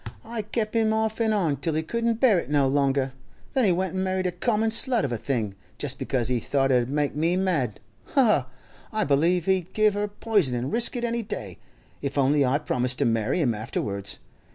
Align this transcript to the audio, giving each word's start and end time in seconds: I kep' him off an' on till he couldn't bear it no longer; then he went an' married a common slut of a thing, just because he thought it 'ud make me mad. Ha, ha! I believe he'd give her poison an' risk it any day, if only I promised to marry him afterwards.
I 0.25 0.41
kep' 0.41 0.75
him 0.75 0.93
off 0.93 1.21
an' 1.21 1.31
on 1.31 1.57
till 1.57 1.75
he 1.75 1.83
couldn't 1.83 2.19
bear 2.19 2.39
it 2.39 2.49
no 2.49 2.65
longer; 2.65 3.13
then 3.53 3.65
he 3.65 3.71
went 3.71 3.93
an' 3.93 4.03
married 4.03 4.25
a 4.25 4.31
common 4.31 4.71
slut 4.71 5.03
of 5.05 5.11
a 5.11 5.15
thing, 5.17 5.53
just 5.77 5.99
because 5.99 6.27
he 6.27 6.39
thought 6.39 6.71
it 6.71 6.81
'ud 6.81 6.89
make 6.89 7.15
me 7.15 7.35
mad. 7.35 7.79
Ha, 8.15 8.21
ha! 8.23 8.47
I 8.91 9.03
believe 9.03 9.45
he'd 9.45 9.73
give 9.75 9.93
her 9.93 10.07
poison 10.07 10.55
an' 10.55 10.71
risk 10.71 10.95
it 10.95 11.03
any 11.03 11.21
day, 11.21 11.59
if 12.01 12.17
only 12.17 12.43
I 12.43 12.57
promised 12.57 12.97
to 12.97 13.05
marry 13.05 13.41
him 13.41 13.53
afterwards. 13.53 14.17